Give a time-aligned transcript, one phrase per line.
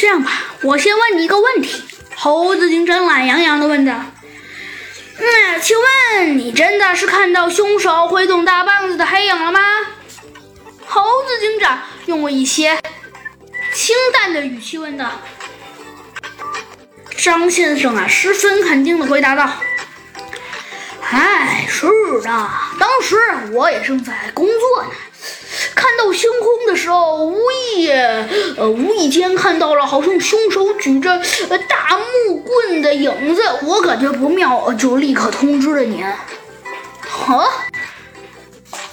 [0.00, 1.82] 这样吧，我先问你一个问题。
[2.16, 3.92] 猴子警长懒洋洋地问着
[5.18, 9.60] ：“嗯，请问你真的是看到凶手挥动大棒子的黑影了吗？”
[10.88, 12.80] 猴子警长用了一些
[13.74, 15.20] 清淡的语气问道。
[17.18, 19.52] 张先生啊，十分肯定地回答道
[21.12, 21.86] ：“哎，是
[22.22, 23.18] 的，当时
[23.52, 24.88] 我也正在工作呢。”
[25.80, 27.90] 看到星空的时候，无意
[28.58, 31.18] 呃无意间看到了好像凶手举着
[31.66, 36.02] 大木棍的影子，我感觉不妙，就立刻通知了你。
[36.02, 36.18] 啊，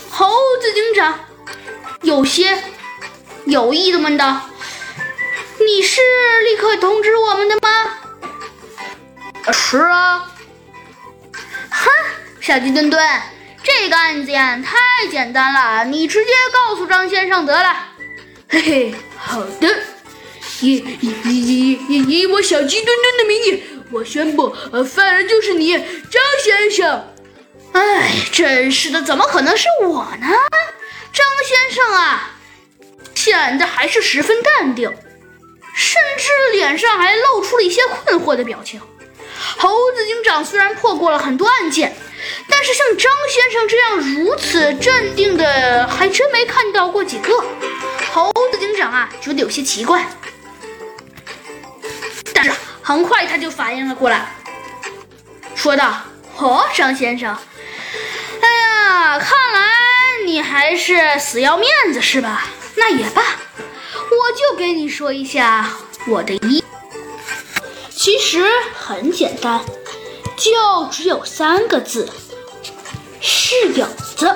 [0.09, 0.29] 猴
[0.62, 1.20] 子警长
[2.03, 2.57] 有些
[3.43, 4.49] 有意的问道
[5.59, 5.99] ：“你是
[6.45, 7.70] 立刻通知我们的吗
[9.51, 10.31] ？”“是啊。
[11.70, 11.90] ”“哼，
[12.40, 13.05] 小鸡墩墩。”
[13.67, 14.77] 这个案件太
[15.12, 17.76] 简单了，你直接告诉张先生得了。
[18.48, 19.67] 嘿嘿，好的。
[20.62, 27.13] 以以以以以我小鸡墩墩的名义，我宣布，呃，犯人就是你，张先生。
[27.73, 30.27] 哎，真是的，怎么可能是我呢？
[31.12, 32.38] 张先生啊，
[33.15, 34.90] 显得还是十分淡定，
[35.76, 38.79] 甚至脸上还露出了一些困惑的表情。
[39.57, 41.93] 猴子警长虽然破过了很多案件。
[42.49, 47.43] 但是像张先生这样如此镇定的，还真没看到过几个。
[48.11, 50.05] 猴子警长啊，觉得有些奇怪。
[52.33, 54.33] 但是很快他就反应了过来，
[55.55, 56.01] 说道
[56.37, 57.35] ：“哦，张先生，
[58.41, 59.70] 哎呀，看来
[60.25, 62.48] 你还是死要面子是吧？
[62.75, 65.69] 那也罢，我就给你说一下
[66.07, 66.63] 我的一，
[67.89, 69.63] 其实很简单。”
[70.38, 70.52] 就
[70.91, 72.07] 只有三个字，
[73.19, 73.85] 是影
[74.16, 74.34] 子。